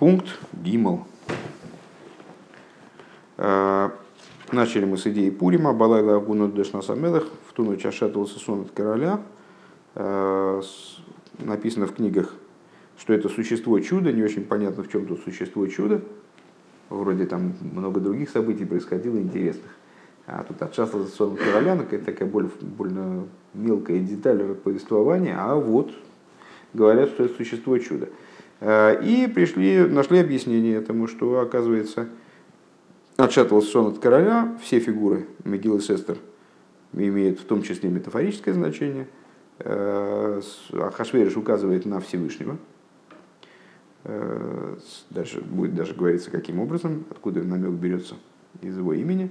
[0.00, 1.04] Пункт Гимл.
[3.36, 3.90] Э,
[4.50, 9.20] начали мы с идеи Пурима, Балайла Агуна Дешнасамелах, в ту ночь ошатывался сон от короля.
[9.96, 10.62] Э,
[11.40, 12.34] написано в книгах,
[12.96, 16.00] что это существо чуда, не очень понятно, в чем тут существо чуда.
[16.88, 19.70] Вроде там много других событий происходило интересных.
[20.26, 25.90] А тут отшатывался сон от короля, такая более, больно мелкая деталь повествования, а вот
[26.72, 28.08] говорят, что это существо чуда.
[28.60, 32.08] Э, и пришли, нашли объяснение этому, что, оказывается,
[33.16, 36.18] отшатывался сон от короля, все фигуры Мегил и Сестер
[36.92, 39.08] имеют в том числе метафорическое значение.
[39.58, 40.40] Э,
[40.94, 42.58] Хашвериш указывает на Всевышнего.
[44.04, 44.76] Э,
[45.10, 48.14] дальше будет даже говориться, каким образом, откуда намек берется
[48.62, 49.30] из его имени.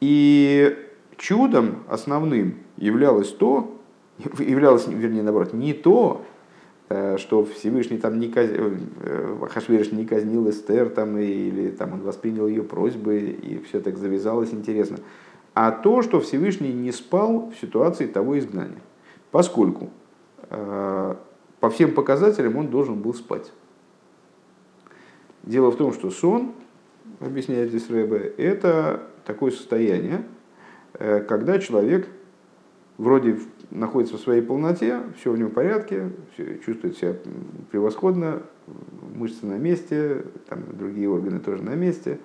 [0.00, 0.76] И
[1.16, 3.80] чудом основным являлось то,
[4.38, 6.24] являлось, вернее, наоборот, не то,
[7.18, 12.48] что Всевышний там не казнил, э, Хашвириш не казнил Эстер там, или там, он воспринял
[12.48, 14.98] ее просьбы, и все так завязалось интересно,
[15.54, 18.80] а то, что Всевышний не спал в ситуации того изгнания.
[19.30, 19.90] Поскольку
[20.50, 21.14] э,
[21.60, 23.52] по всем показателям он должен был спать.
[25.42, 26.52] Дело в том, что сон,
[27.20, 30.24] объясняет здесь Рэбе, это такое состояние,
[30.98, 32.08] когда человек
[33.02, 36.12] вроде находится в своей полноте, все в нем в порядке,
[36.64, 37.16] чувствует себя
[37.72, 38.42] превосходно,
[39.14, 42.20] мышцы на месте, там другие органы тоже на месте.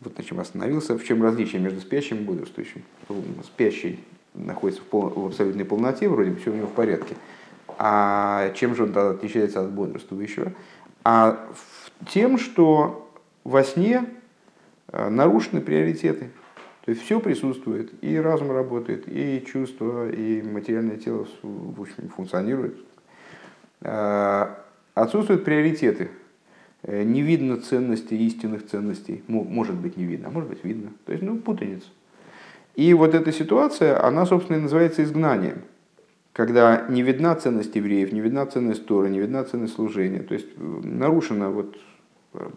[0.00, 0.96] Вот на чем остановился.
[0.96, 2.82] В чем различие между спящим и бодрствующим?
[3.44, 4.00] Спящий
[4.32, 7.14] находится в, пол, в абсолютной полноте, вроде все у него в порядке.
[7.76, 10.52] А чем же он тогда отличается от бодрствующего?
[11.04, 11.46] А
[12.08, 13.10] тем, что
[13.44, 14.06] во сне
[14.92, 16.30] э, нарушены приоритеты.
[16.88, 22.78] То есть все присутствует, и разум работает, и чувство, и материальное тело в общем, функционирует.
[23.82, 24.64] А,
[24.94, 26.08] отсутствуют приоритеты.
[26.84, 29.22] Э, не видно ценности, истинных ценностей.
[29.28, 30.92] Может быть, не видно, а может быть, видно.
[31.04, 31.88] То есть, ну, путаница.
[32.74, 35.64] И вот эта ситуация, она, собственно, и называется изгнанием.
[36.32, 40.20] Когда не видна ценность евреев, не видна ценность Тора, не видна ценность служения.
[40.20, 41.76] То есть, э, нарушена вот,
[42.32, 42.48] э,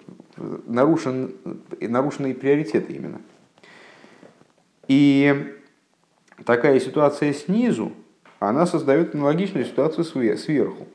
[0.67, 1.33] нарушен,
[1.81, 3.19] нарушены приоритеты именно.
[4.91, 5.55] И
[6.43, 7.93] такая ситуация снизу,
[8.39, 10.03] она создает аналогичную ситуацию
[10.35, 10.85] сверху.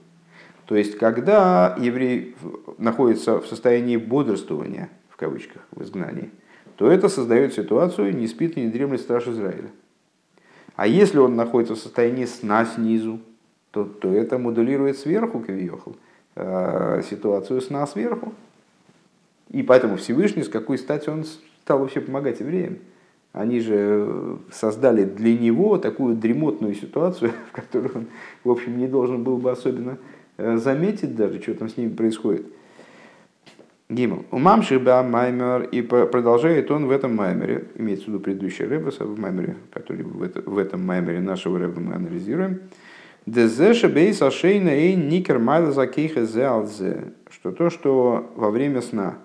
[0.66, 2.36] То есть, когда еврей
[2.76, 6.28] находится в состоянии бодрствования, в кавычках, в изгнании,
[6.76, 9.70] то это создает ситуацию «не спит и не дремлет страж Израиля».
[10.74, 13.18] А если он находится в состоянии сна снизу,
[13.70, 15.96] то, то это модулирует сверху, Кавиохал,
[16.34, 18.34] э, ситуацию сна сверху.
[19.48, 21.24] И поэтому Всевышний, с какой стати он
[21.62, 22.80] стал вообще помогать евреям?
[23.36, 28.06] Они же э, создали для него такую дремотную ситуацию, в которой он,
[28.44, 29.98] в общем, не должен был бы особенно
[30.38, 32.46] э, заметить даже, что там с ними происходит.
[33.90, 34.24] Гимл.
[34.30, 39.18] У мамши маймер, и продолжает он в этом маймере, имеется в виду предыдущий рэббаса в
[39.18, 42.60] маймере, который в, это, в этом маймере нашего рэбба мы анализируем.
[43.26, 49.18] Дезеша бейс ашейна эй никер майла закейха что то, что во время сна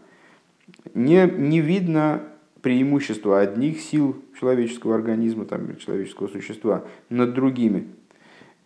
[0.94, 2.24] не, не видно
[2.62, 7.88] преимущество одних сил человеческого организма, там, человеческого существа над другими.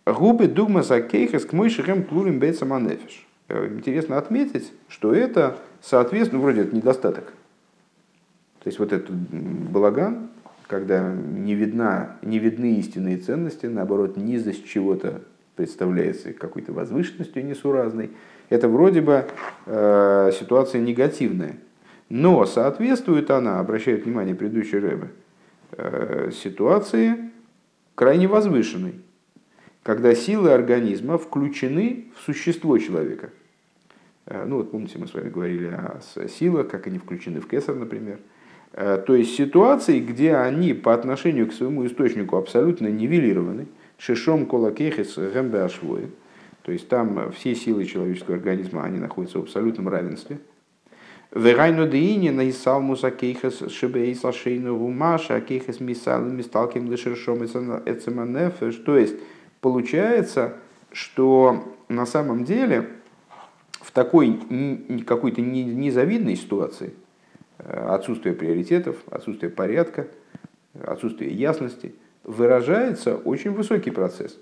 [0.04, 3.26] Губы дугма сакейхас к мойшихем плурим бейцаманефиш.
[3.48, 7.32] Э, интересно отметить, что это соответственно, вроде это недостаток.
[8.62, 10.28] То есть вот этот балаган,
[10.66, 15.22] когда не, видна, не видны истинные ценности, наоборот, низость чего-то
[15.54, 18.10] представляется какой-то возвышенностью несуразной,
[18.48, 19.26] это вроде бы
[19.66, 21.56] э, ситуация негативная.
[22.08, 25.08] Но соответствует она, обращает внимание предыдущий Рэбе,
[25.72, 27.30] э, ситуации
[27.94, 29.00] крайне возвышенной,
[29.82, 33.30] когда силы организма включены в существо человека.
[34.26, 37.74] Э, ну вот помните, мы с вами говорили о силах, как они включены в кесар,
[37.74, 38.20] например.
[38.72, 43.66] Э, то есть ситуации, где они по отношению к своему источнику абсолютно нивелированы,
[43.98, 45.68] шишом колакехис гэмбе
[46.62, 50.38] то есть там все силы человеческого организма, они находятся в абсолютном равенстве–
[51.34, 58.76] Верайну деини на исалмус акейхас шибейс ашейну гумаша акейхас мисалым мисталким лишершом эцеманефеш.
[58.76, 59.16] То есть
[59.60, 60.56] получается,
[60.92, 62.88] что на самом деле
[63.80, 64.38] в такой
[65.06, 66.94] какой-то незавидной ситуации
[67.58, 70.08] э, отсутствие приоритетов, отсутствие порядка,
[70.82, 71.94] отсутствие ясности
[72.24, 74.38] выражается очень высокий процесс.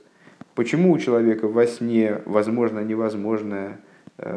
[0.54, 3.80] Почему у человека во сне возможно невозможное,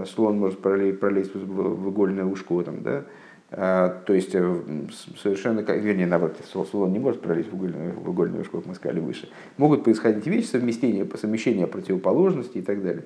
[0.07, 3.03] слон может пролезть в игольное ушко, там, да?
[3.49, 8.75] То есть совершенно, вернее, наоборот, слово не может пролезть в угольную, в угольную как мы
[8.75, 9.29] сказали выше.
[9.55, 13.05] Могут происходить вещи, совместения, совмещения противоположностей и так далее.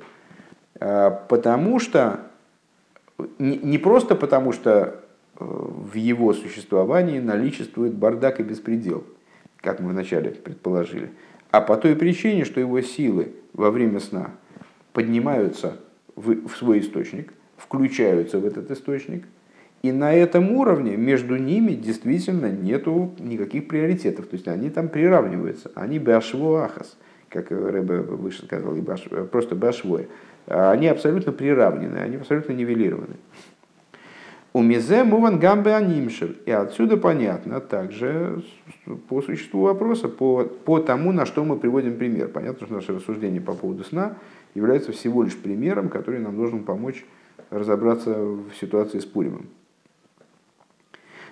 [1.27, 2.21] Потому что,
[3.37, 5.03] не просто потому что
[5.35, 9.03] в его существовании наличествует бардак и беспредел,
[9.57, 11.11] как мы вначале предположили,
[11.51, 14.31] а по той причине, что его силы во время сна
[14.93, 15.77] поднимаются
[16.21, 19.25] в, в свой источник, включаются в этот источник,
[19.81, 24.27] и на этом уровне между ними действительно нету никаких приоритетов.
[24.27, 25.71] То есть они там приравниваются.
[25.73, 26.97] Они башво ахас,
[27.29, 30.07] как Рэбе выше сказал, и просто башвое.
[30.45, 33.15] Они абсолютно приравнены, они абсолютно нивелированы.
[34.53, 36.35] У мизе муван гамбе анимшер.
[36.45, 38.43] И отсюда понятно также
[39.07, 42.27] по существу вопроса, по, по тому, на что мы приводим пример.
[42.27, 44.17] Понятно, что наше рассуждение по поводу сна
[44.53, 47.05] является всего лишь примером, который нам должен помочь
[47.49, 49.47] разобраться в ситуации с Пуримом.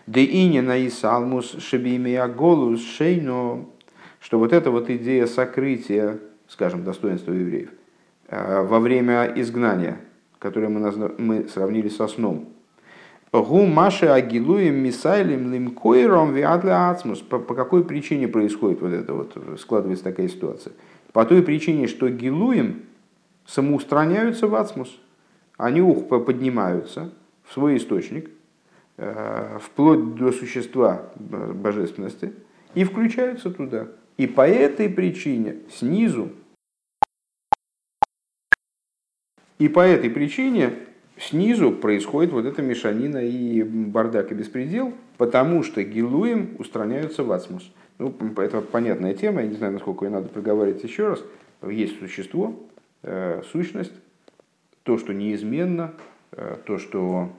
[0.08, 3.66] Де ине на Исалмус шебимия голус шейно,
[4.20, 7.70] что вот эта вот идея сокрытия, скажем, достоинства евреев,
[8.28, 10.00] э, во время изгнания,
[10.40, 12.50] которое мы, сравнили со сном,
[13.32, 17.20] Гу Маши Агилуем Мисайлем Лимкойром Виатля Ацмус.
[17.20, 20.74] По какой причине происходит вот это вот, складывается такая ситуация?
[21.14, 22.82] По той причине, что Гилуем
[23.50, 24.98] самоустраняются в Ацмус.
[25.58, 27.12] Они поднимаются
[27.44, 28.30] в свой источник,
[29.02, 32.34] Э, вплоть до существа божественности,
[32.76, 33.88] и включаются туда.
[34.18, 36.32] И по этой причине снизу,
[39.58, 40.74] и по этой причине
[41.18, 47.72] снизу происходит вот эта мешанина и бардак и беспредел, потому что гилуем устраняются в ацмус.
[48.00, 51.24] Ну, это понятная тема, я не знаю, насколько ее надо проговаривать еще раз.
[51.66, 52.79] Есть существо, э,
[53.52, 53.94] сущность,
[54.84, 55.94] то, что неизменно,
[56.32, 57.32] э, то, что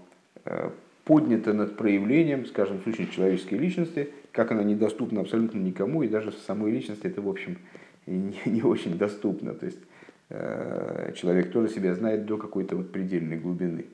[1.04, 6.38] поднята над проявлением, скажем, сущность человеческой личности, как она недоступна абсолютно никому, и даже в
[6.38, 7.58] самой личности это, в общем,
[8.06, 9.54] не, не очень доступно.
[9.54, 9.80] То есть
[10.28, 13.86] э, человек тоже себя знает до какой-то вот предельной глубины.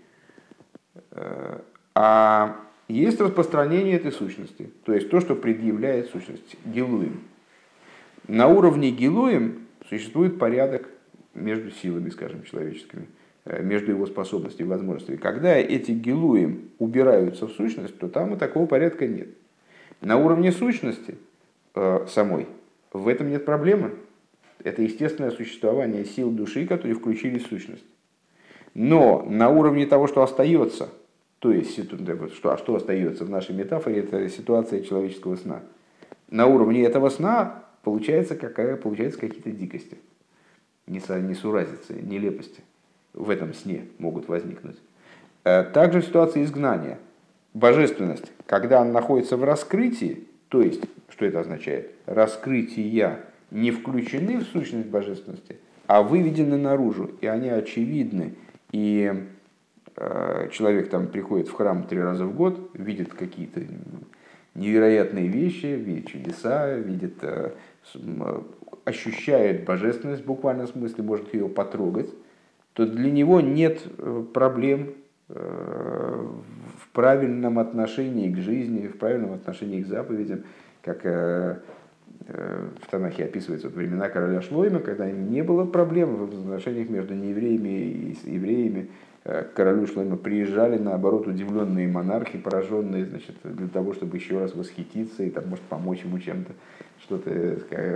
[1.13, 1.61] Э,
[1.95, 7.23] а есть распространение этой сущности, то есть то, что предъявляет сущность, гилуем.
[8.29, 10.89] На уровне гилуем существует порядок
[11.37, 13.09] между силами, скажем, человеческими.
[13.47, 15.17] Э, между его способностями и возможностями.
[15.17, 19.29] Когда эти гилуем убираются в сущность, то там и такого порядка нет.
[20.01, 21.17] На уровне сущности
[21.77, 22.49] э, самой
[22.93, 23.93] в этом нет проблемы.
[24.65, 27.85] Это естественное существование сил души, которые включили сущность.
[28.75, 30.89] Но на уровне того, что остается,
[31.39, 31.79] то есть
[32.35, 35.63] что, а что остается в нашей метафоре, это ситуация человеческого сна.
[36.29, 39.99] На уровне этого сна получается, какая, получается какие-то дикости,
[40.87, 42.63] несуразицы, нелепости
[43.13, 44.77] в этом сне могут возникнуть.
[45.45, 46.99] Э, также в ситуации изгнания.
[47.55, 51.91] Божественность, когда она находится в раскрытии, то есть, что это означает?
[52.05, 55.57] Раскрытия не включены в сущность божественности,
[55.87, 58.35] а выведены наружу, и они очевидны.
[58.73, 59.27] И
[59.97, 63.63] э, человек там приходит в храм три раза в год, видит какие-то
[64.55, 67.53] невероятные вещи, видит чудеса, видит, э,
[68.87, 72.09] ощущает божественность в буквальном смысле, может ее потрогать,
[72.73, 74.95] то для него нет э, проблем
[75.29, 76.27] э,
[76.79, 80.45] в правильном отношении к жизни, в правильном отношении к заповедям,
[80.83, 81.57] как э,
[82.29, 87.69] в Танахе описывается вот времена короля Шлойма, когда не было проблем в отношениях между неевреями
[87.69, 88.91] и евреями.
[89.25, 95.25] К королю Шлойма приезжали, наоборот, удивленные монархи, пораженные, значит, для того, чтобы еще раз восхититься
[95.25, 96.53] и там, может, помочь ему чем-то.
[97.01, 97.31] Что-то,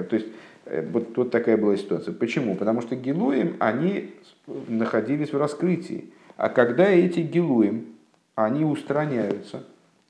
[0.04, 0.26] то есть,
[0.66, 2.14] вот, вот такая была ситуация.
[2.14, 2.54] Почему?
[2.54, 4.14] Потому что Гилуем, они
[4.46, 6.12] находились в раскрытии.
[6.36, 7.86] А когда эти гилуем,
[8.34, 9.62] они устраняются,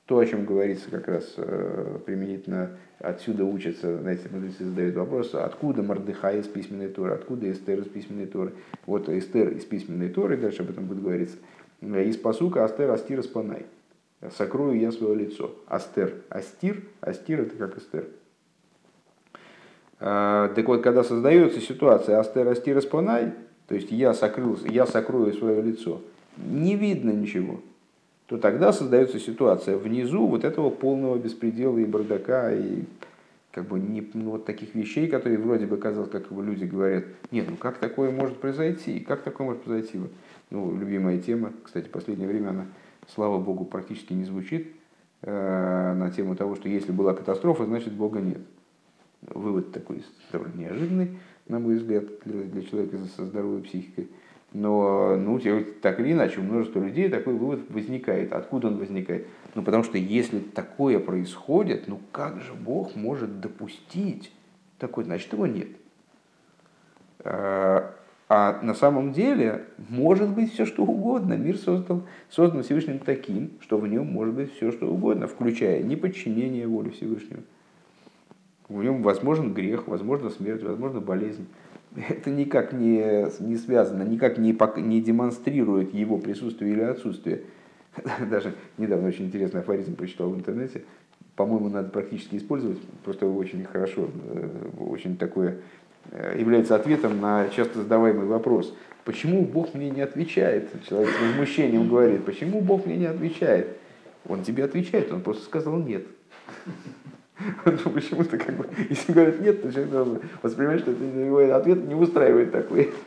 [0.05, 5.83] то, о чем говорится как раз э, применительно, отсюда учатся, знаете, мудрецы задают вопрос, откуда
[5.83, 8.53] Мардыхай из письменной Торы, откуда Эстер из письменной Торы.
[8.85, 11.37] Вот Эстер из письменной Торы, дальше об этом будет говориться,
[11.81, 13.65] из посука Астер Астир Спанай.
[14.37, 15.55] Сокрою я свое лицо.
[15.67, 18.07] Астер, Астир, Астир это как Эстер.
[20.01, 23.33] Э, так вот, когда создается ситуация Астер Астир Спанай,
[23.67, 26.01] то есть я, сокрыл, я сокрою свое лицо,
[26.37, 27.61] не видно ничего,
[28.25, 32.83] то тогда создается ситуация внизу вот этого полного беспредела и бардака, и
[33.51, 37.03] как бы не, ну, вот таких вещей, которые вроде бы казалось, как бы люди говорят,
[37.29, 39.99] нет, ну как такое может произойти, как такое может произойти?
[40.49, 42.65] Ну, любимая тема, кстати, в последнее время она,
[43.13, 44.73] слава богу, практически не звучит,
[45.21, 48.41] э, на тему того, что если была катастрофа, значит Бога нет.
[49.27, 51.17] Вывод такой довольно неожиданный
[51.51, 54.09] на мой взгляд, для, для человека со здоровой психикой.
[54.53, 55.39] Но, ну,
[55.81, 58.33] так или иначе, у множества людей такой вывод возникает.
[58.33, 59.27] Откуда он возникает?
[59.55, 64.31] Ну, потому что если такое происходит, ну как же Бог может допустить
[64.77, 65.05] такое?
[65.05, 65.69] Значит, его нет.
[67.23, 67.95] А,
[68.27, 71.35] а на самом деле может быть все что угодно.
[71.35, 76.67] Мир создан, создан Всевышним таким, что в нем может быть все что угодно, включая неподчинение
[76.67, 77.43] воли Всевышнего.
[78.71, 81.47] В нем возможен грех, возможно смерть, возможно болезнь
[81.95, 87.41] это никак не, не связано, никак не, не демонстрирует его присутствие или отсутствие.
[88.29, 90.83] Даже недавно очень интересный афоризм прочитал в интернете.
[91.35, 94.49] По-моему, надо практически использовать, просто очень хорошо, э,
[94.79, 95.57] очень такое
[96.11, 98.73] э, является ответом на часто задаваемый вопрос.
[99.03, 100.69] Почему Бог мне не отвечает?
[100.87, 103.77] Человек с возмущением говорит, почему Бог мне не отвечает?
[104.27, 106.05] Он тебе отвечает, он просто сказал нет.
[107.65, 111.95] Ну, почему-то, как бы, если говорят нет, то человек должен воспринимать, что это ответ не
[111.95, 112.91] устраивает такой.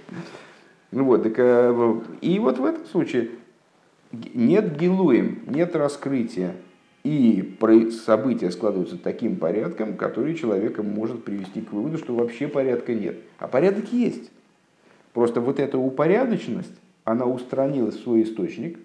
[0.91, 3.31] Ну вот, так, э, и вот в этом случае
[4.33, 6.55] нет гилуем, нет раскрытия,
[7.03, 7.59] и
[8.05, 13.17] события складываются таким порядком, который человека может привести к выводу, что вообще порядка нет.
[13.41, 14.31] А порядок есть.
[15.13, 16.73] Просто вот эта упорядоченность,
[17.03, 18.79] она устранилась в свой источник,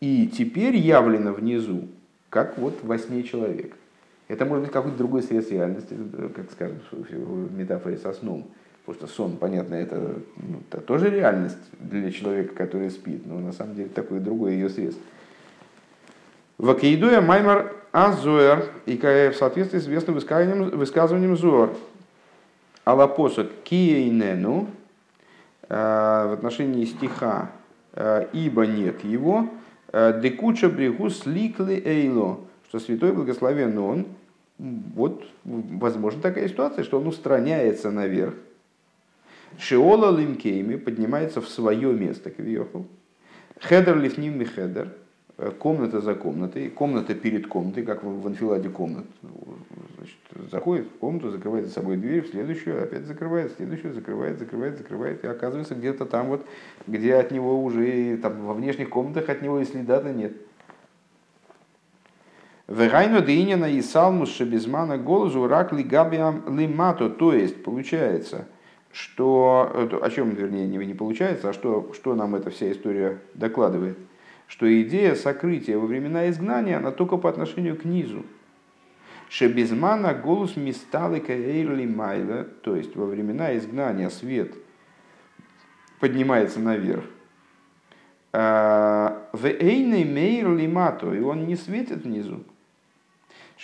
[0.00, 1.88] и теперь явлена внизу,
[2.30, 3.76] как вот во сне человека.
[4.28, 8.46] Это может быть какой-то другой срез реальности, э, как скажем в метафоре со сном.
[8.84, 9.96] Потому что сон, понятно, это,
[10.36, 14.68] ну, это тоже реальность для человека, который спит, но на самом деле такой другой ее
[14.68, 14.96] срез.
[16.58, 21.70] Вакиидуя маймар азуэр, и в соответствии с известным высказыванием, высказыванием зуэр,
[22.84, 24.68] алапосок киейнену,
[25.68, 25.74] э,
[26.28, 27.50] в отношении стиха
[27.92, 29.48] э, «ибо нет его»,
[29.92, 32.40] декуча брегу сликли эйло,
[32.76, 34.06] что святой благословен он,
[34.58, 38.34] вот возможно такая ситуация, что он устраняется наверх.
[39.58, 42.86] Шиола лимкейми поднимается в свое место, кавиохал.
[43.60, 44.92] Хедер лифним хедер,
[45.58, 49.06] комната за комнатой, комната перед комнатой, как в анфиладе комнат.
[49.96, 54.38] Значит, заходит в комнату, закрывает за собой дверь, в следующую, опять закрывает, в следующую, закрывает,
[54.38, 56.44] закрывает, закрывает, и оказывается где-то там вот,
[56.86, 60.34] где от него уже, там во внешних комнатах от него и следа-то нет.
[62.68, 67.08] Вегайну Дейнина и Салмус Шабизмана Голзу Рак Лигабиам Лимато.
[67.10, 68.48] То есть, получается,
[68.90, 73.98] что, о чем, вернее, не, получается, а что, что нам эта вся история докладывает,
[74.48, 78.24] что идея сокрытия во времена изгнания, она только по отношению к низу.
[79.28, 84.54] Шебезмана голос мисталика эйрли майла, то есть во времена изгнания свет
[86.00, 87.04] поднимается наверх.
[88.32, 92.44] А, в эйной мейр лимато, и он не светит внизу.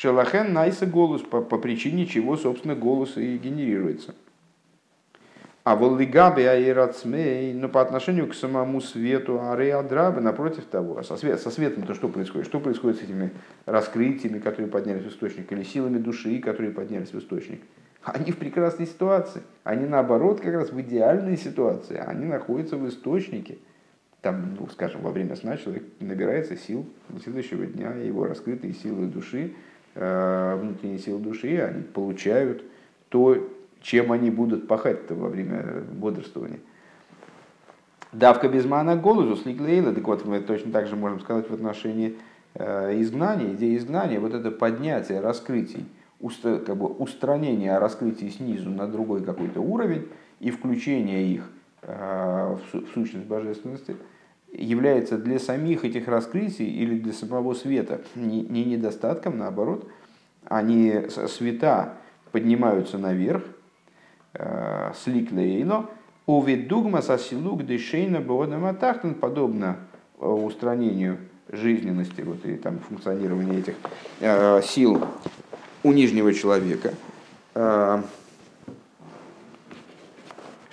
[0.03, 4.17] Шелахен найса голос, по, по причине чего, собственно, голос и генерируется.
[5.63, 11.41] А воллигаби аирацмей, но по отношению к самому свету ареадрабы, напротив того, а со, свет,
[11.41, 12.49] со светом то что происходит?
[12.49, 13.31] Что происходит с этими
[13.65, 17.63] раскрытиями, которые поднялись в источник, или силами души, которые поднялись в источник?
[18.03, 19.43] Они в прекрасной ситуации.
[19.63, 21.97] Они наоборот как раз в идеальной ситуации.
[21.97, 23.59] Они находятся в источнике.
[24.21, 29.07] Там, ну, скажем, во время сна человек набирается сил до следующего дня, его раскрытые силы
[29.07, 29.53] души–
[29.95, 32.65] внутренние силы души, они получают
[33.09, 33.37] то,
[33.83, 36.61] чем они будут пахать во время бодрствования.
[38.13, 42.17] Давка без мана голозу сликлейла, так вот мы точно так же можем сказать в отношении
[42.55, 45.87] э, изгнания, идеи изгнания, вот это поднятие раскрытий,
[46.43, 50.09] как бы устранение раскрытий снизу на другой какой-то уровень
[50.41, 51.51] и включение их
[51.83, 53.97] э, в сущность божественности–
[54.53, 59.89] является для самих этих раскрытий или для самого света не, не недостатком, наоборот,
[60.45, 61.95] они света
[62.33, 63.45] поднимаются наверх,
[64.35, 65.87] э, сликлейно,
[66.27, 69.79] увидугма сосилук дешейна боодаматахтан, подобно
[70.19, 71.19] э, устранению
[71.49, 73.75] жизненности вот, и там, функционирования этих
[74.21, 75.05] э, сил
[75.83, 76.95] у нижнего человека.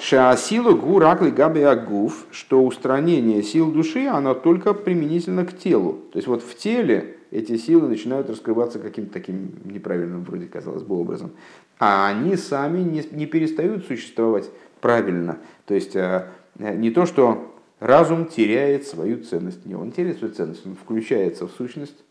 [0.01, 5.99] Шаасилу гуракли габи агуф, что устранение сил души, оно только применительно к телу.
[6.13, 10.95] То есть вот в теле эти силы начинают раскрываться каким-то таким неправильным, вроде казалось бы,
[10.97, 11.31] образом.
[11.79, 15.37] А они сами не, не перестают существовать правильно.
[15.65, 19.65] То есть э, не то, что разум теряет свою ценность.
[19.65, 22.05] Не, он теряет свою ценность, он включается в сущность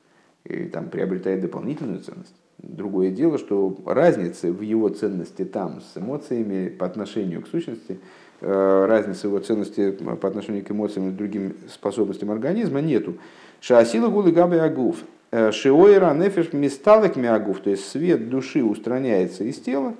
[0.44, 2.34] и там приобретает дополнительную ценность.
[2.58, 8.00] Другое дело, что разницы в его ценности там с эмоциями по отношению к сущности,
[8.40, 13.14] э, разницы в его ценности по отношению к эмоциям и другим способностям организма нету.
[13.60, 14.96] Шаасила гулы габы агуф.
[15.30, 19.94] Шиойра нефеш мисталек миагуф, то есть свет души устраняется из тела.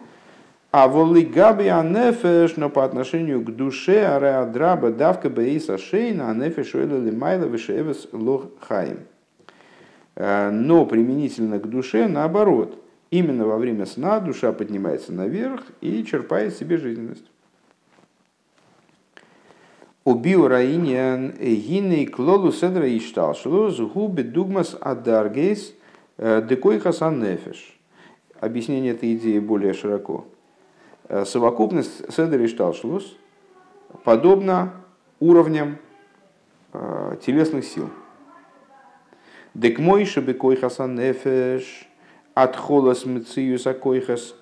[0.71, 7.11] А волы габи анефеш, но по отношению к душе, ареадраба давка бейса шейна, анефеш уэлли
[7.11, 8.99] майла вишевес лох хаим.
[10.19, 16.57] Э, но применительно к душе, наоборот, именно во время сна душа поднимается наверх и черпает
[16.57, 17.25] себе жизненность.
[20.03, 25.73] Убил Раинян гиней клолу седра и шталшулу губы дугмас адаргейс
[26.17, 27.25] э, декой хасан.
[28.41, 30.27] Объяснение этой идеи более широко.
[31.09, 33.17] Э, совокупность седра и шталшулус
[34.03, 34.73] подобна
[35.21, 35.79] уровням
[37.25, 37.89] телесных сил.
[39.63, 41.65] Дек мой шебе койхасан нефеш
[42.35, 44.35] от холос мциюса койхас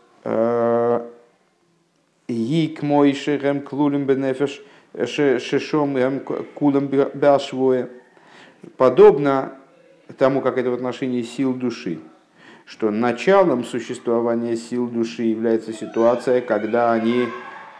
[2.28, 4.62] гик мой шерем клулем бенефеш–
[5.04, 6.20] шешом эм,
[6.54, 7.90] кулам башвое.
[8.76, 9.52] Подобно
[10.18, 11.98] тому, как это в отношении сил души,
[12.64, 17.26] что началом существования сил души является ситуация, когда они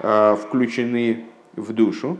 [0.00, 1.24] э, включены
[1.54, 2.18] в душу,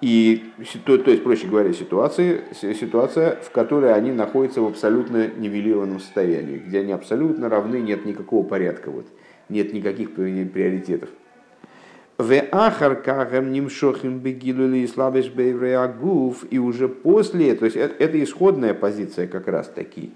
[0.00, 0.44] и,
[0.84, 6.58] то, то есть, проще говоря, ситуация, ситуация, в которой они находятся в абсолютно нивелированном состоянии,
[6.58, 9.06] где они абсолютно равны, нет никакого порядка, вот,
[9.48, 11.08] нет никаких приоритетов.
[16.50, 20.12] И уже после, то есть это, это исходная позиция как раз таки,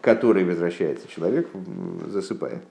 [0.00, 1.48] к которой возвращается человек,
[2.08, 2.62] засыпая.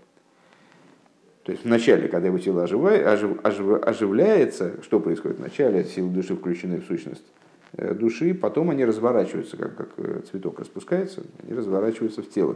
[1.43, 5.83] То есть вначале, когда его тело оживает, ожив, ожив, оживляется, что происходит вначале?
[5.83, 7.25] Силы души включены в сущность
[7.73, 12.55] э, души, потом они разворачиваются, как, как э, цветок распускается, они разворачиваются в тело.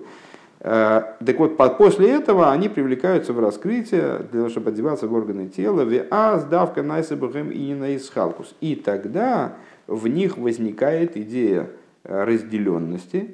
[0.62, 5.50] Э, так вот, после этого они привлекаются в раскрытие, для того, чтобы одеваться в органы
[5.50, 8.56] тела, а сдавка найсабахем и наисхалкус.
[8.62, 11.70] И тогда в них возникает идея
[12.04, 13.32] разделенности.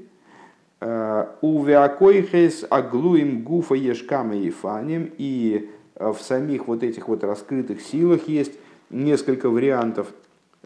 [0.85, 5.11] Э, у веакойхес аглуим гуфа ешкама и фаним.
[5.17, 8.53] И в самих вот этих вот раскрытых силах есть
[8.89, 10.07] несколько вариантов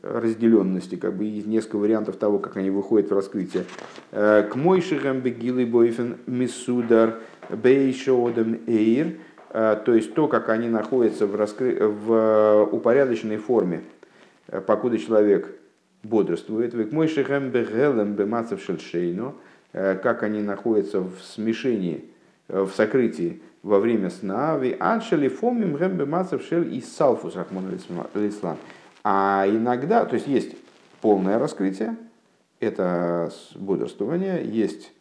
[0.02, 3.66] разделенности, как бы несколько вариантов того, как они выходят в раскрытие.
[4.12, 7.20] Э, к мойшихам бегилы бойфен мисудар
[7.50, 9.18] бейшодам эйр,
[9.52, 11.80] э, то есть то, как они находятся в, раскры...
[11.88, 13.82] в упорядоченной форме,
[14.48, 15.48] э, покуда человек
[16.04, 16.74] бодрствует.
[16.74, 19.34] К мойшихам бегелем бемацев шельшейно,
[19.72, 22.06] как они находятся в смешении,
[22.48, 24.58] в сокрытии во время сна.
[24.58, 27.66] Ви аншели фомим гэм бемацев шель и салфус рахмон
[29.04, 30.56] а иногда, то есть есть
[31.00, 31.96] полное раскрытие,
[32.60, 34.92] это бодрствование, есть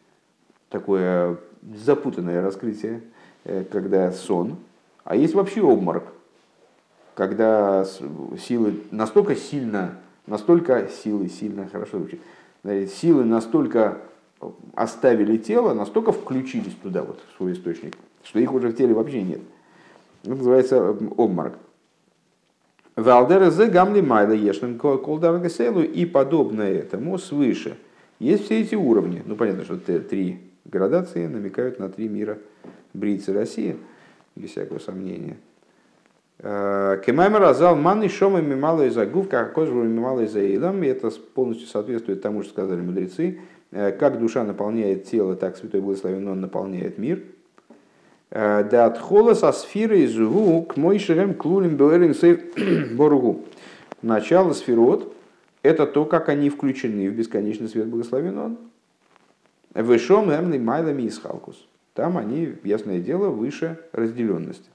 [0.69, 1.37] такое
[1.75, 3.01] запутанное раскрытие,
[3.43, 4.57] э, когда сон,
[5.03, 6.05] а есть вообще обморок,
[7.15, 7.85] когда
[8.39, 12.21] силы настолько сильно, настолько силы сильно, хорошо звучит,
[12.63, 13.97] силы настолько
[14.73, 19.23] оставили тело, настолько включились туда, вот, в свой источник, что их уже в теле вообще
[19.23, 19.41] нет.
[20.23, 21.57] Это называется обморок.
[22.95, 27.77] Валдера за гамли майла ешным колдаргаселу и подобное этому свыше.
[28.19, 29.21] Есть все эти уровни.
[29.25, 32.39] Ну, понятно, что три градации намекают на три мира
[32.93, 33.77] Брицы России,
[34.35, 35.37] без всякого сомнения.
[36.39, 40.83] Э, Кемаймер разал маны шома мимало из агув, как кожу мимало из аилам.
[40.83, 43.39] И это полностью соответствует тому, что сказали мудрецы.
[43.71, 47.23] Э, как душа наполняет тело, так Святой Благословен Он наполняет мир–
[48.29, 53.45] Э, да от холоса сферы из гу к мой шерем клулим белерин боргу.
[54.01, 55.13] Начало сферот–
[55.63, 58.57] это то, как они включены в бесконечный свет благословен он.
[59.73, 61.67] Вышом эмный майлами из халкус.
[61.93, 64.69] Там они, ясное дело, выше разделенности.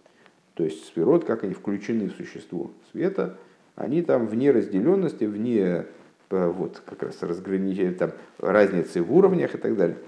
[0.54, 3.36] То есть сферот, как они включены в существо света,
[3.74, 5.86] они там вне разделенности, вне
[6.32, 9.98] вот как раз разграничения, там разницы в уровнях и так далее.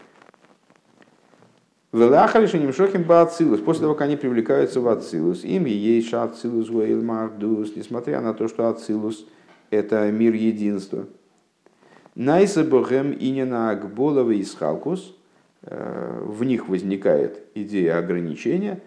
[1.93, 3.61] Велахалиша немшохим ба ацилус.
[3.61, 8.69] После того, как они привлекаются в ацилус, им есть ацилус мардус, несмотря на то, что
[8.69, 9.27] ацилус
[9.71, 11.07] это мир единства.
[12.17, 15.15] Найса богем инина акболова и схалкус.
[15.63, 18.81] Э, в них возникает идея ограничения.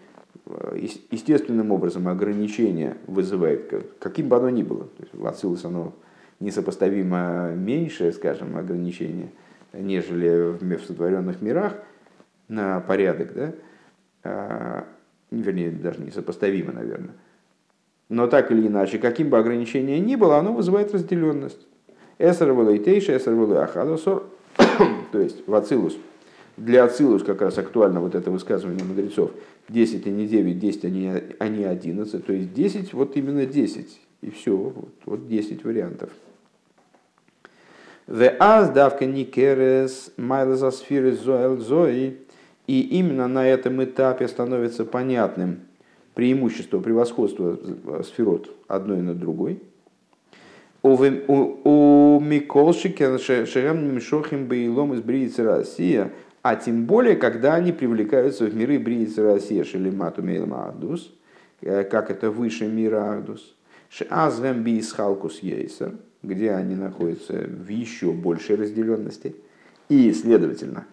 [0.45, 0.77] Э,
[1.11, 4.83] естественным образом ограничение вызывает, каким бы оно ни было.
[4.83, 5.93] То есть в ацилус оно
[6.39, 9.29] несопоставимо меньшее, скажем, ограничение,
[9.73, 11.73] нежели в сотворенных мирах–
[12.47, 13.53] на порядок, да?
[14.23, 14.85] А,
[15.31, 17.13] вернее, даже несопоставимо, наверное.
[18.09, 21.67] Но так или иначе, каким бы ограничением ни было, оно вызывает разделенность.
[22.19, 24.23] Эсер валейтейша, эсер ахадосор,
[25.11, 25.97] то есть в Ацилус.
[26.55, 29.31] Для Ацилус как раз актуально вот это высказывание мудрецов.
[29.69, 32.25] 10, а не 9, 10, а не, а не 11.
[32.25, 34.01] То есть 10, вот именно 10.
[34.21, 36.09] И все, вот, вот 10 вариантов.
[38.07, 42.17] В аз давка никерес майлазасфиры зоэл зои
[42.65, 45.59] и именно на этом этапе становится понятным
[46.13, 47.59] преимущество, превосходство
[48.03, 49.61] сферот одной над другой.
[50.83, 58.55] У Миколшике Шерем Мишохим Бейлом из Бриицы Россия, а тем более, когда они привлекаются в
[58.55, 61.13] миры Бриицы Россия, Шелемату Мейлмаадус,
[61.61, 63.53] как это выше мира Агдус,
[63.89, 69.35] Шеазвем Бисхалкус Ейсер, где они находятся в еще большей разделенности,
[69.89, 70.85] и, следовательно,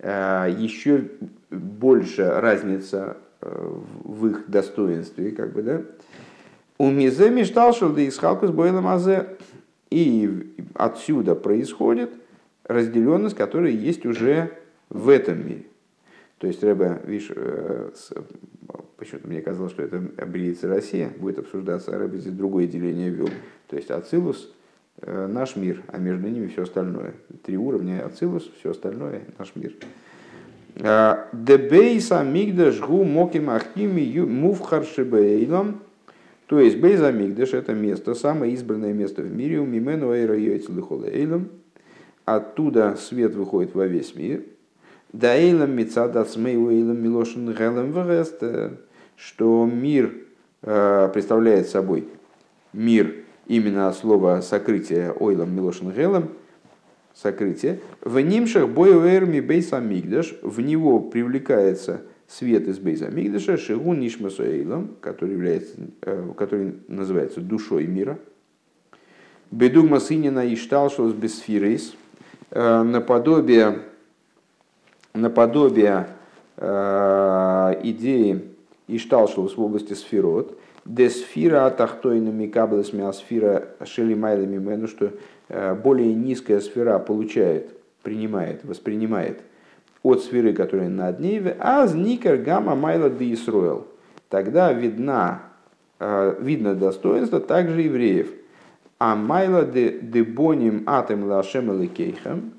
[0.00, 1.08] еще
[1.50, 5.82] больше разница в их достоинстве, как бы, да,
[6.80, 9.36] у Мизе Мишталшил да Исхалкус Бойлам Азе.
[9.90, 12.10] И отсюда происходит
[12.64, 14.56] разделенность, которая есть уже
[14.88, 15.66] в этом мире.
[16.38, 17.90] То есть Рэбе, видишь, э,
[18.96, 23.28] почему-то мне казалось, что это Бриица Россия, будет обсуждаться, а Рэбе здесь другое деление ввел.
[23.66, 24.54] То есть Ацилус э,–
[25.06, 27.14] наш мир, а между ними все остальное.
[27.44, 29.72] Три уровня Ацилус, все остальное– наш мир.
[30.76, 35.82] Э, Дебейса мигдаш гу моким ахими мувхар шибейлам.
[36.46, 41.48] То есть Бейза мигдаш это место, самое избранное место в мире, у мимену эйра эйлам.
[42.24, 44.42] Оттуда свет выходит во весь мир.
[45.12, 48.42] Да эйлам мецада смею эйлам милошин гелем верест,
[49.16, 50.12] что мир
[50.62, 52.08] э, представляет собой
[52.72, 53.14] мир
[53.50, 56.28] именно от слова сокрытие ойлам милошин гелем,
[57.14, 64.90] сокрытие, в нимшах боевэрми бейса мигдаш, в него привлекается свет из бейса мигдаша, шигун нишмасуэйлом,
[65.00, 68.20] который, является, э, который называется душой мира.
[69.50, 71.94] Бедугма сынина ишталшус бесфирейс,
[72.52, 73.80] э, наподобие,
[75.12, 76.06] наподобие
[76.56, 78.44] э, идеи
[78.86, 85.12] ишталшус в области сферот, Десфира атахтойна микаблес миасфира шелимайла мимену, что
[85.82, 89.42] более низкая сфера получает, принимает, воспринимает
[90.02, 93.36] от сферы, которая над ней, а зникер гамма майла де.
[94.30, 95.42] Тогда видна,
[95.98, 98.32] видно достоинство также евреев.
[98.98, 102.52] А майла де дебоним атем лашем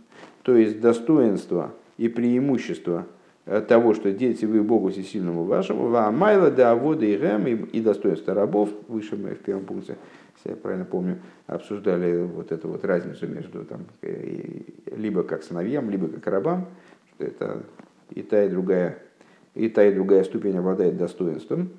[0.43, 3.05] то есть достоинство и преимущество–
[3.45, 8.33] того, что дети вы Богу всесильному вашему, ва майла да авода и рэм и достоинство
[8.33, 9.97] рабов, выше мы в первом пункте,
[10.37, 14.61] если я правильно помню, обсуждали вот эту вот разницу между там, э,
[14.95, 16.67] либо как сыновьям, либо как рабам,
[17.15, 17.63] что это
[18.11, 18.99] и та, и другая,
[19.55, 21.69] и та, и другая ступень обладает достоинством.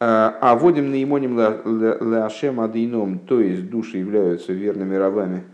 [0.00, 5.44] А вводим на имоним лашем адином, то есть души являются верными рабами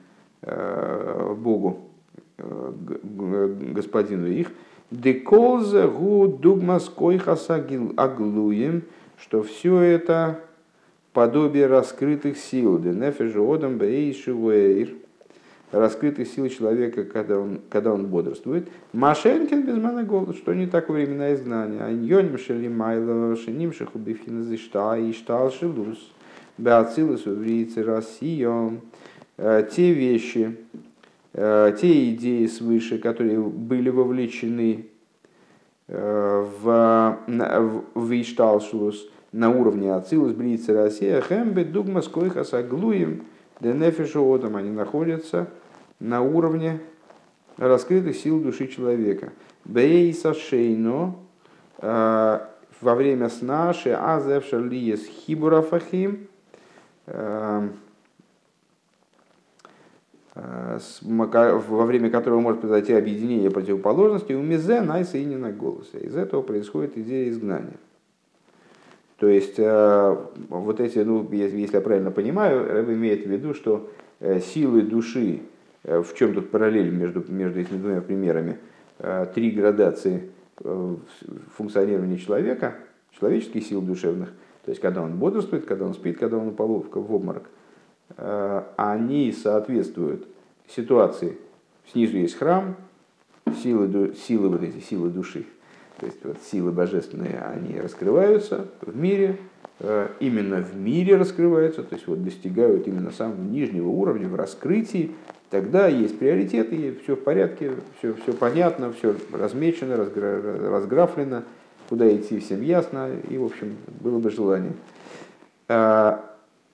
[0.42, 1.89] э, Богу,
[2.42, 4.50] господину их,
[4.90, 7.64] деколзе гу дугмас койхаса
[7.96, 8.82] аглуем,
[9.18, 10.40] что все это
[11.12, 14.90] подобие раскрытых сил, денефежодом бейшивуэйр,
[15.72, 18.68] раскрытых сил человека, когда он, когда он бодрствует.
[18.92, 21.84] Машенкин без мана голод, что не так времена изгнания.
[21.84, 25.98] Аньоним шели майло, шиним шехубифхина зишта и штал шелус.
[26.58, 28.72] Беацилус уврицы Россия.
[29.36, 30.89] Э, те вещи, Э,
[31.32, 34.86] те идеи свыше, которые были вовлечены
[35.88, 37.18] э, в,
[37.94, 43.24] в Ишталшус на уровне Ацилус, Брица, Россия, Хэмбе, Дугма, Скойхас, Аглуем,
[43.60, 45.48] Денефишуотом, они находятся
[46.00, 46.80] на уровне
[47.56, 49.32] раскрытых сил души человека.
[49.64, 51.14] Бейса Шейно,
[51.78, 52.40] э,
[52.80, 56.28] во время сна, Шеазев Шарлиес Хибурафахим,
[57.12, 57.68] Э,
[60.40, 65.98] во время которого может произойти объединение противоположностей, у мизе найса и не на голосе.
[65.98, 67.76] Из этого происходит идея изгнания.
[69.18, 70.16] То есть, э,
[70.48, 75.40] вот эти, ну, если я правильно понимаю, Рэб имеет в виду, что э, силы души,
[75.82, 78.58] в чем тут параллель между, между этими двумя примерами,
[79.34, 80.28] три градации
[81.56, 82.74] функционирования человека,
[83.18, 84.28] человеческих сил душевных,
[84.66, 87.44] то есть, когда он бодрствует, когда он спит, когда он упал в обморок–
[88.16, 90.26] Э, они соответствуют
[90.74, 91.36] ситуации.
[91.90, 92.76] Снизу есть храм,
[93.62, 95.44] силы, силы вот эти силы души,
[95.98, 99.38] то есть вот силы божественные, они раскрываются в мире,
[99.80, 105.10] э, именно в мире раскрываются, то есть вот достигают именно самого нижнего уровня в раскрытии,
[105.50, 111.42] тогда есть приоритеты, все в порядке, все, все понятно, все размечено, разграфлено,
[111.88, 114.74] куда идти всем ясно, и, в общем, было бы желание.
[115.66, 116.18] Э,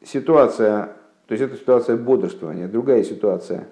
[0.04, 2.68] ситуация то есть это ситуация бодрствования.
[2.68, 3.66] Другая ситуация,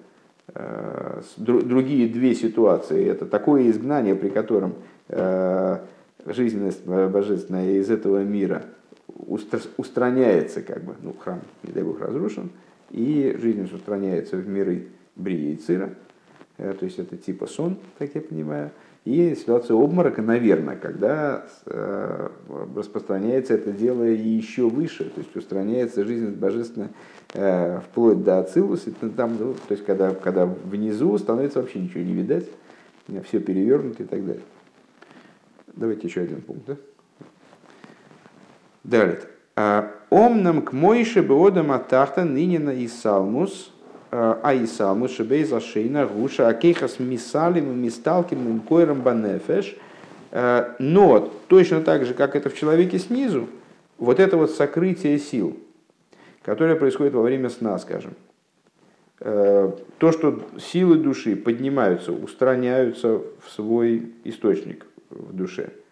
[1.37, 3.05] другие две ситуации.
[3.07, 4.75] Это такое изгнание, при котором
[5.09, 5.79] э,
[6.25, 8.63] жизненность божественная из этого мира
[9.07, 12.49] устраняется, как бы, ну, храм, не дай бог, разрушен,
[12.91, 15.89] и жизненность устраняется в миры Брии и Цира,
[16.57, 18.71] э, то есть это типа сон, как я понимаю,
[19.05, 22.29] И ситуация обморока, наверное, когда э,
[22.75, 26.89] распространяется это дело еще выше, то есть устраняется жизнь божественная
[27.35, 32.13] э, вплоть до Ацилуса, там, ну, то есть когда, когда внизу становится вообще ничего не
[32.13, 32.47] видать,
[33.25, 34.43] все перевернуто и так далее.
[35.75, 36.65] Давайте еще один пункт.
[36.65, 36.75] Да?
[38.83, 39.19] Далее.
[39.55, 43.71] «А, Омнам к Мойше беодам атахта нынена и салмус,
[44.17, 49.75] а и салмус шебей зашейна гуша акейхас мисалим мисталким им койрам банефеш.
[50.31, 53.47] «А, но точно так же, как это в человеке снизу,
[53.97, 55.57] вот это вот сокрытие сил,
[56.43, 58.13] которое происходит во время сна, скажем,
[59.17, 65.69] то, что силы души поднимаются, устраняются в свой источник в душе–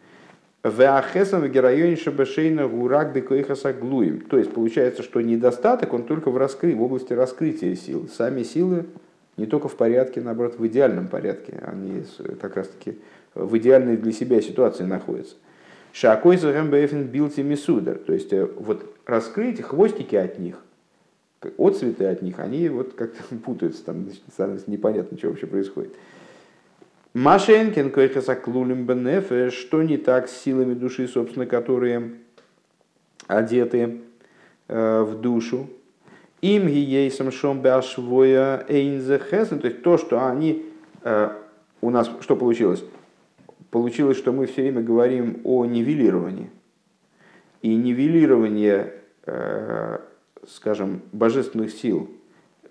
[0.63, 4.21] Веахесом в героине шабашейна гурак бекоихаса глуем.
[4.21, 6.73] То есть получается, что недостаток, он только в, раскры...
[6.73, 8.07] в области раскрытия сил.
[8.07, 8.85] Сами силы
[9.35, 11.61] не только в порядке, наоборот, в идеальном порядке.
[11.65, 12.05] Они
[12.39, 12.97] как раз таки
[13.35, 15.35] в идеальной для себя ситуации находятся.
[15.91, 17.97] Шакой бэфин билти мисудер.
[17.97, 20.55] То есть э, вот раскрыть хвостики от них,
[21.57, 24.07] отцветы от них, они вот как-то путаются, там
[24.67, 25.93] непонятно, что вообще происходит.
[27.13, 32.13] Машенкин койхаса клулим бенефе, что не так с силами души, собственно, которые
[33.27, 34.01] одеты
[34.67, 35.69] э, в душу.
[36.41, 40.65] Им гиейсом шомбяшвоя эйнзехесен, то есть то, что они
[41.03, 41.29] э,
[41.81, 42.83] у нас, что получилось?
[43.69, 46.49] Получилось, что мы все время говорим о нивелировании.
[47.61, 48.91] И нивелирование,
[49.27, 49.99] э,
[50.47, 52.09] скажем, божественных сил,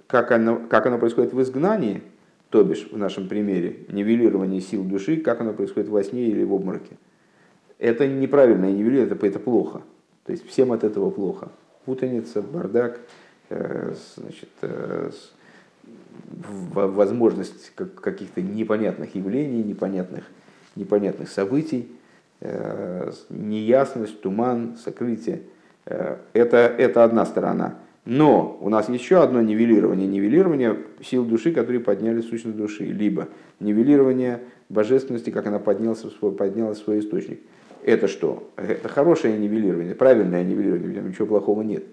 [0.09, 2.03] как оно, как оно происходит в изгнании–
[2.53, 6.53] то бишь, в нашем примере, нивелирование сил души, как оно происходит во сне или в
[6.53, 6.99] обмороке.
[7.79, 9.81] Это неправильное нивелирование, это, это плохо.
[10.27, 11.49] То есть всем от этого плохо.
[11.87, 13.01] Путаница, бардак,
[13.49, 15.11] э, значит, э,
[16.75, 20.25] возможность каких-то непонятных явлений, непонятных,
[20.77, 21.91] непонятных событий,
[22.41, 25.41] э, неясность, туман, сокрытие.
[25.87, 27.79] Это, это одна сторона.
[28.05, 30.09] Но у нас еще одно нивелирование.
[30.09, 32.85] Нивелирование сил души, которые подняли сущность души.
[32.85, 33.29] Либо
[33.61, 37.41] нивелирование божественности, как она поднялась в свой, поднялась в свой источник.
[37.85, 38.49] Это что?
[38.57, 41.85] Это хорошее нивелирование, правильное нивелирование, в ничего плохого нет.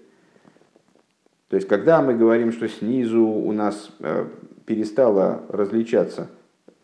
[1.48, 4.26] То есть, когда мы говорим, что снизу у нас э,
[4.66, 6.28] перестала различаться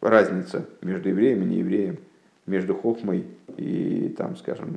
[0.00, 1.98] разница между евреем и неевреем,
[2.46, 4.76] между хохмой и, там, скажем,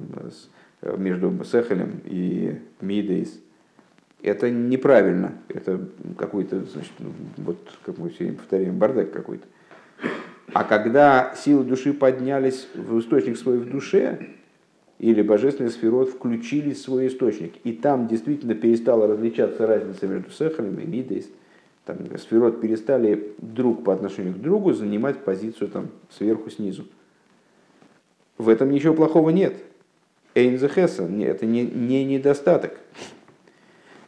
[0.82, 3.40] э, между Сехелем и Мидейс–
[4.22, 5.34] это неправильно.
[5.48, 5.80] Это
[6.18, 6.92] какой-то, значит,
[7.38, 9.46] вот, как мы все повторяем, бардак какой-то.
[10.54, 14.20] А когда силы души поднялись в источник свой в душе,
[14.98, 20.78] или божественный сферот включились в свой источник, и там действительно перестала различаться разница между сехалем
[20.80, 21.30] и мидейс,
[21.86, 26.86] там сферот перестали друг по отношению к другу занимать позицию там сверху снизу.
[28.38, 29.56] В этом ничего плохого нет.
[30.36, 32.80] Эйнзехеса, это не, не недостаток.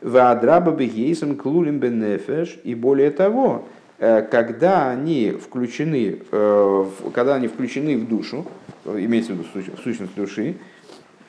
[0.01, 2.59] Ваадраба бегейсом клулим бенефеш.
[2.63, 3.67] И более того,
[3.99, 8.45] э, когда они включены, э, когда они включены в душу,
[8.85, 10.55] имеется в виду в сущность души,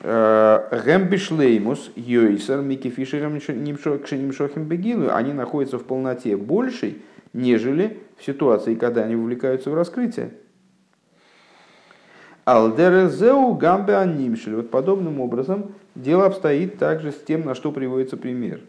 [0.01, 6.97] э, Гэмбишлеймус, Йойсер, Микки Фишером, Кшенимшохим Бегилу, они находятся в полноте большей,
[7.33, 10.31] нежели в ситуации, когда они вовлекаются в раскрытие.
[12.45, 14.55] Алдерезеу гамбе анимшель.
[14.55, 18.59] Вот подобным образом дело обстоит также с тем, на что приводится пример.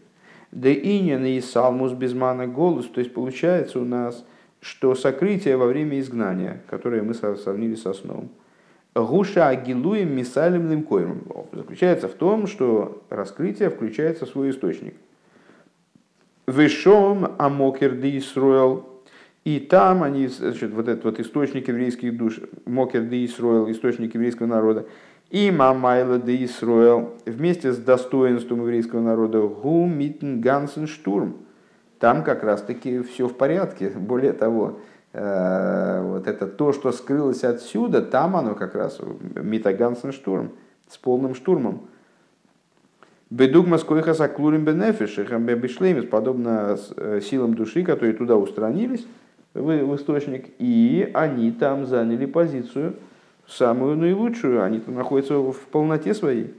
[0.53, 2.87] Да инин и салмус безмана голос.
[2.87, 4.25] То есть получается у нас,
[4.61, 8.29] что сокрытие во время изгнания, которое мы сравнили со сном,
[8.95, 14.95] гуша агилуем мисалем лимкоем, заключается в том, что раскрытие включается в свой источник.
[16.47, 18.21] Вышом амокер ди
[19.45, 24.47] и там они, значит, вот этот вот источник еврейских душ, Мокер де Исроэл, источник еврейского
[24.47, 24.87] народа,
[25.31, 31.37] и Мамайла де Исроэл, вместе с достоинством еврейского народа, Гу Митн Гансен Штурм.
[31.99, 33.91] Там как раз-таки все в порядке.
[33.91, 34.81] Более того,
[35.13, 38.99] э, вот это то, что скрылось отсюда, там оно как раз
[39.35, 40.53] Мита Гансен Штурм,
[40.89, 41.89] с полным штурмом.
[43.29, 45.17] Бедугма скойха саклурим бенефиш,
[46.09, 49.07] подобно э, силам души, которые туда устранились,
[49.55, 52.97] в, источник, и они там заняли позицию
[53.47, 56.55] самую наилучшую, они там находятся в полноте своей.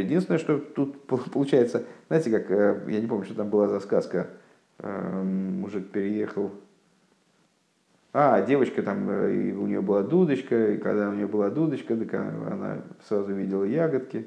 [0.00, 4.28] Единственное, что тут получается, знаете, как, э, я не помню, что там была за сказка,
[4.80, 6.50] эм, мужик переехал,
[8.12, 12.14] а, девочка там, э, у нее была дудочка, и когда у нее была дудочка, так
[12.14, 14.26] она сразу видела ягодки,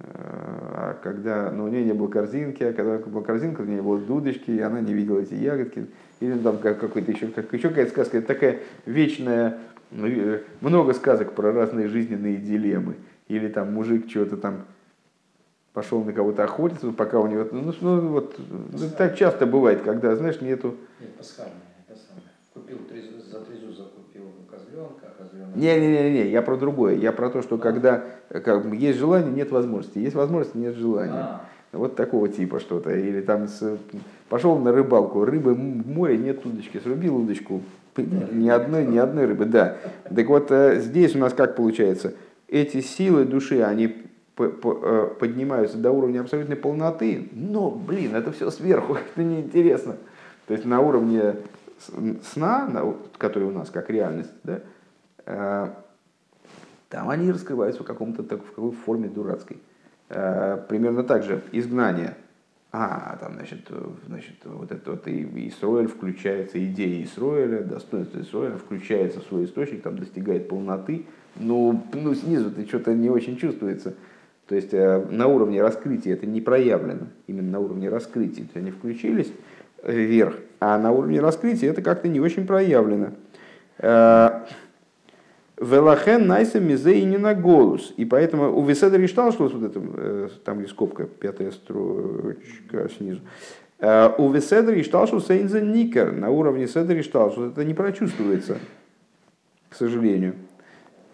[0.00, 3.82] а когда ну, у нее не было корзинки, а когда была корзинка, у нее не
[3.82, 5.86] было дудочки, и она не видела эти ягодки.
[6.20, 8.18] Или там какой-то еще, как, еще какая-то сказка.
[8.18, 9.58] Это такая вечная,
[9.90, 12.94] ну, э, много сказок про разные жизненные дилеммы.
[13.26, 14.66] Или там мужик что-то там
[15.72, 17.46] пошел на кого-то охотиться, пока у него...
[17.50, 20.76] Ну, ну вот, ну, так часто бывает, когда, знаешь, нету...
[21.00, 21.54] Нет, пасхальная,
[21.86, 22.26] это самое.
[22.54, 23.97] Купил три, за трезу закупил
[24.58, 25.56] козленка, а козленок...
[25.56, 26.94] Не-не-не, я про другое.
[26.94, 27.58] Я про то, что а?
[27.58, 29.98] когда как, есть желание, нет возможности.
[29.98, 31.12] Есть возможность, нет желания.
[31.12, 31.44] А.
[31.72, 32.94] Вот такого типа что-то.
[32.94, 33.78] Или там с,
[34.28, 37.62] пошел на рыбалку, рыбы в море, нет удочки, срубил удочку,
[37.96, 39.76] ни одной, ни одной рыбы, да.
[40.14, 42.14] Так вот, э, здесь у нас как получается?
[42.48, 48.96] Эти силы души, они Э, поднимаются до уровня абсолютной полноты, но, блин, это все сверху,
[49.14, 49.96] это неинтересно.
[50.46, 51.36] То есть на уровне
[52.32, 52.68] сна,
[53.18, 54.60] который у нас как реальность, да,
[55.26, 55.68] э,
[56.88, 59.58] там они раскрываются в каком-то так, в какой форме дурацкой.
[60.08, 62.16] Э, примерно так же изгнание.
[62.70, 63.70] А, там, значит,
[64.06, 69.82] значит вот это вот и Исроэль включается, идея Исроэля, достоинство Исроэля включается в свой источник,
[69.82, 73.94] там достигает полноты, но ну, снизу-то что-то не очень чувствуется.
[74.48, 78.44] То есть э, на уровне раскрытия это не проявлено, именно на уровне раскрытия.
[78.44, 79.32] То есть они включились
[79.82, 83.12] вверх, а на уровне раскрытия это как-то не очень проявлено.
[83.78, 84.44] Э,
[85.60, 87.92] Велахен найса мизе и не на голос.
[87.96, 93.20] И поэтому у Веседа что вот это, э, там есть скобка, пятая строчка снизу.
[93.80, 96.12] У Веседа что сейнза никер.
[96.12, 98.58] На уровне Седа что это не прочувствуется,
[99.68, 100.34] к сожалению.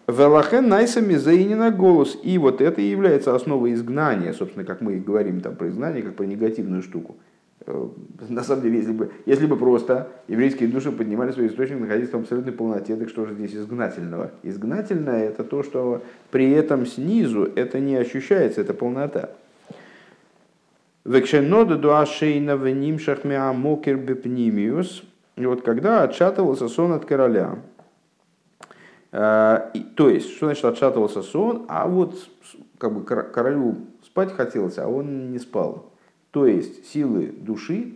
[0.07, 2.17] Велахен найсами заинена голос.
[2.23, 6.15] И вот это и является основой изгнания, собственно, как мы говорим там про изгнание, как
[6.15, 7.15] про негативную штуку.
[7.67, 7.87] Э,
[8.29, 12.15] на самом деле, если бы, если бы просто еврейские души поднимали свой источник, находясь в
[12.15, 14.31] абсолютной полноте, так что же здесь изгнательного?
[14.43, 16.01] Изгнательное это то, что
[16.31, 19.31] при этом снизу это не ощущается, это полнота.
[21.03, 25.03] Векшенода дуашейна венимшах мокер бепнимиус.
[25.35, 27.59] И вот когда отшатывался сон от короля,
[29.17, 32.15] Э, то есть, что значит отшатывался сон, а вот
[32.77, 35.89] как бы королю спать хотелось, а он не спал.
[36.35, 37.93] То есть силы души,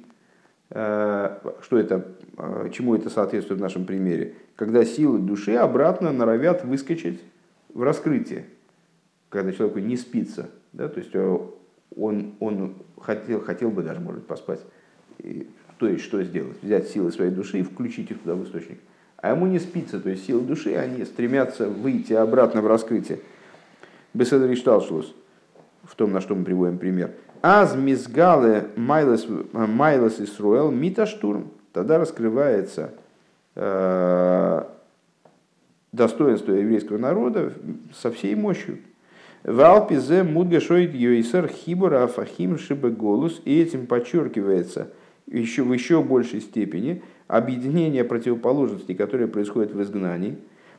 [0.69, 6.63] э, что это, э, чему это соответствует в нашем примере, когда силы души обратно норовят
[6.63, 7.19] выскочить
[7.73, 8.45] в раскрытие,
[9.28, 11.13] когда человеку не спится, да, то есть
[11.97, 14.62] он, он хотел, хотел бы даже, может, поспать.
[15.17, 16.63] И, то есть, что сделать?
[16.63, 18.80] Взять силы своей души и включить их туда в источник
[19.17, 23.19] а ему не спится, то есть силы души, они стремятся выйти обратно в раскрытие.
[24.13, 25.13] Беседри Шталшус,
[25.84, 27.12] в том, на что мы приводим пример.
[27.41, 32.91] Аз мизгале майлес, майлес Исруэл миташтурм, тогда раскрывается
[33.56, 34.63] э,
[35.91, 37.54] достоинство еврейского народа
[37.93, 38.80] со всей мощью.
[39.44, 44.89] ועל פי זה מודגש עוד יותר חיבור ההפכים שבגלות, и этим подчеркивается
[45.28, 50.38] еще, в еще большей степени– объединение противоположностей, которые происходят в изгнании.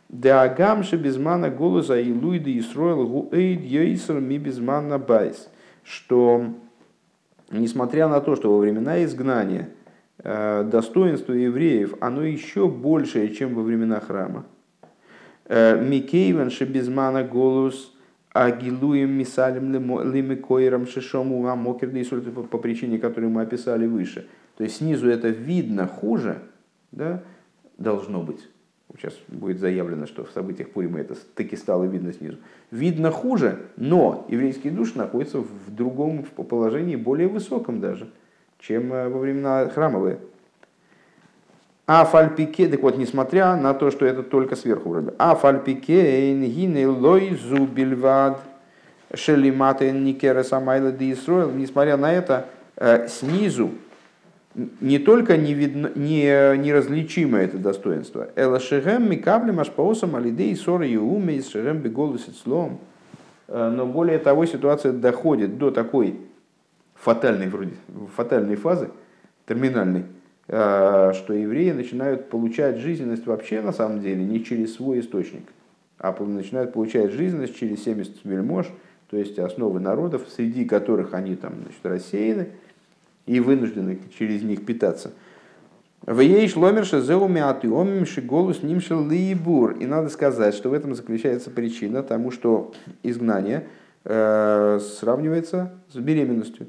[0.08, 5.48] דהגם שבזמן הגלות העילוי דישראל הוא עוד יותר מבזמן הבית.
[5.82, 6.44] Что,
[7.50, 9.70] несмотря на то, что во времена изгнания
[10.18, 14.44] э, достоинство евреев, оно еще большее, чем во времена храма.
[15.46, 17.92] Э, Микейвен шебезмана голос
[18.32, 19.72] агилуем мисалем
[20.12, 24.26] лимикоиром шишому амокерды по причине, которую мы описали выше–
[24.60, 26.42] то есть снизу это видно хуже,
[26.92, 27.22] да,
[27.78, 28.46] должно быть.
[28.98, 32.38] Сейчас будет заявлено, что в событиях Пурима это таки стало видно снизу.
[32.70, 38.08] Видно хуже, но еврейские души находятся в другом положении, более высоком даже,
[38.58, 40.18] чем э, во времена храмовые.
[41.86, 45.12] А фальпике, так вот, несмотря на то, что это только сверху вроде.
[45.18, 48.40] А фальпике эйнгине лой зубильвад
[49.14, 53.70] шелимата никера самайла несмотря на это, э, снизу
[54.54, 56.24] не только не видно, не,
[56.58, 58.28] неразличимо это достоинство.
[58.34, 62.80] Элашерем микаблем ашпаосам алидей ссоры и из шерем беголусит слом.
[63.46, 66.18] Э, но более того, ситуация доходит до такой
[66.94, 67.74] фатальной, вроде,
[68.16, 68.90] фатальной фазы,
[69.46, 70.04] терминальной,
[70.48, 75.44] э, что евреи начинают получать жизненность вообще на самом деле не через свой источник,
[75.98, 78.66] а начинают получать жизненность через 70 вельмож,
[79.08, 82.48] то есть основы народов, среди которых они там значит, рассеяны,
[83.26, 85.12] и вынуждены через них питаться.
[86.06, 89.72] В ей шломерша зеуми атиомим шиголус нимшел лиибур.
[89.72, 92.72] И надо сказать, что в этом заключается причина тому, что
[93.02, 93.66] изгнание
[94.04, 96.68] э, сравнивается с беременностью.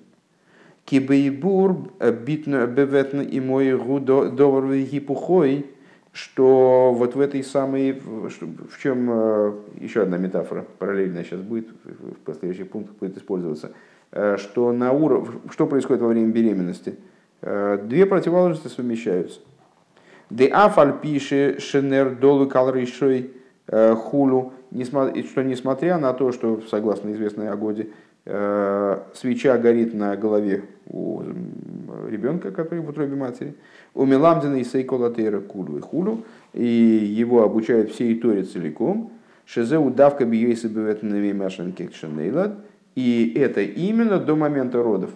[0.83, 3.71] Кибейбур э, битно беветно и мой
[4.01, 5.65] довар гипухой,
[6.11, 12.15] что вот в этой самой, в чем э, еще одна метафора параллельная сейчас будет, в
[12.25, 13.71] последующих пунктах будет использоваться–
[14.11, 15.29] что, на уров...
[15.51, 16.95] что происходит во время беременности?
[17.41, 19.39] Две противоположности совмещаются.
[20.29, 23.31] Де афаль пише шенер долу калришой
[23.67, 27.89] хулу, что несмотря на то, что, согласно известной Агоде,
[28.23, 31.23] свеча горит на голове у
[32.07, 33.55] ребенка, который в утробе матери,
[33.93, 39.11] у Меламдина и Сейколатейра Кулу и Хулу, и его обучают всей Торе целиком,
[39.45, 42.59] Шезе удавка бьейса беветнами машинки шанейлад,
[42.95, 45.11] и это именно до момента родов.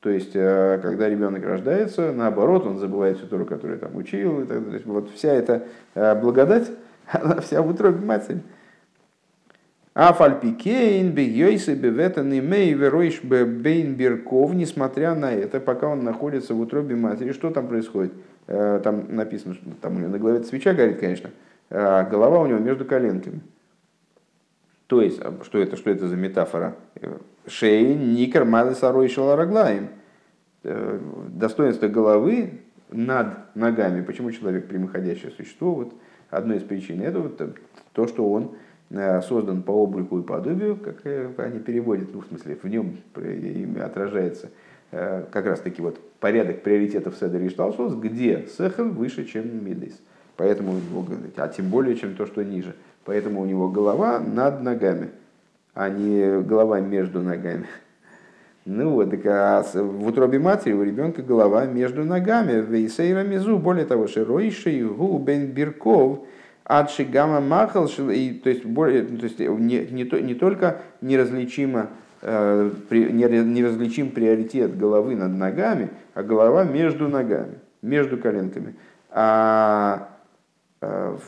[0.00, 4.42] То есть, э, когда ребенок рождается, наоборот, он забывает всю Тору, которую там учил.
[4.42, 4.82] И так далее.
[4.84, 6.70] Вот вся эта э, благодать,
[7.10, 8.40] она вся в утробе матери.
[9.94, 16.60] А фальпикейн бегейсы беветан имей веройш бейн бирков, несмотря на это, пока он находится в
[16.60, 18.12] утробе матери, что там происходит?
[18.46, 21.30] Э, там написано, что там у него на голове свеча горит, конечно,
[21.70, 23.40] а голова у него между коленками.
[24.86, 26.76] То есть, а что это, что это за метафора?
[27.46, 29.88] Шейн, никер, малы, сарой, шалараглаем.
[30.64, 32.60] Э, достоинство головы
[32.90, 34.02] над ногами.
[34.02, 35.74] Почему человек прямоходящее существо?
[35.74, 35.94] Вот
[36.30, 37.40] одной из причин это вот
[37.92, 38.56] то, что он
[38.88, 42.96] э, создан по облику и подобию, как э, они переводят, ну, в смысле, в нем
[43.80, 44.50] отражается
[44.90, 50.00] как раз таки вот порядок приоритетов Седер и где Сехел выше, чем Мидейс.
[50.36, 50.76] Поэтому,
[51.36, 52.76] а тем более, чем то, что ниже.
[53.04, 55.10] Поэтому у него голова над ногами,
[55.74, 57.66] а не голова между ногами.
[58.64, 62.62] Ну вот, так а в утробе матери у ребенка голова между ногами.
[62.62, 66.20] Вейсейра мизу, более того, широйший гу бен бирков,
[66.64, 71.88] адши гамма махал, то есть, более, то есть не, не, то, не только неразличимо,
[72.22, 78.76] э, неразличим приоритет головы над ногами, а голова между ногами, между коленками.
[79.10, 80.08] А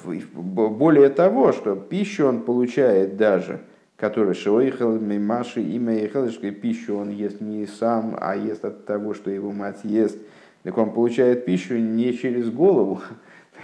[0.05, 3.61] более того, что пищу он получает даже,
[3.97, 9.31] который шоихал, мимаши, имя ехалышкой, пищу он ест не сам, а ест от того, что
[9.31, 10.19] его мать ест.
[10.63, 13.01] Так он получает пищу не через голову.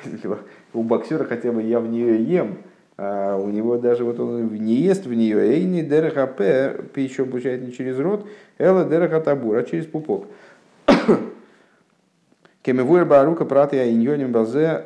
[0.73, 2.59] У боксера хотя бы я в нее ем,
[2.97, 5.39] а у него даже вот он не ест в нее.
[5.39, 8.27] Эйни дерехапе, пищу он получает не через рот,
[8.59, 10.27] эла дерехатабур, а через пупок.
[12.63, 14.85] Кемевуэр барука праты я иньоним базе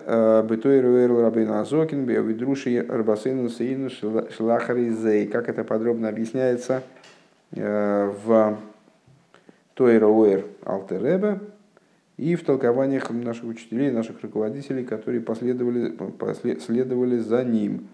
[0.49, 5.27] бытой руэрл рабин азокин биовидруши рабасейну сейну шлахаризей.
[5.27, 6.83] Как это подробно объясняется
[7.51, 8.59] в
[9.75, 11.41] Тойра Уэр Алтеребе
[12.17, 17.89] и в толкованиях наших учителей, наших руководителей, которые последовали, последовали за ним.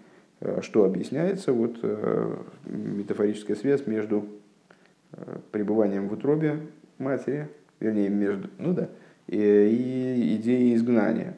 [0.60, 1.52] Что объясняется?
[1.52, 1.82] Вот
[2.66, 4.26] метафорическая связь между
[5.50, 6.60] пребыванием в утробе
[6.98, 7.48] матери,
[7.80, 8.88] вернее, между, ну да,
[9.28, 11.36] и идеи изгнания.